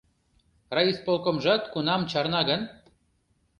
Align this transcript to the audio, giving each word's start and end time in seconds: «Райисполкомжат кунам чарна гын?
«Райисполкомжат 0.75 1.63
кунам 1.73 2.01
чарна 2.11 2.41
гын? 2.49 2.61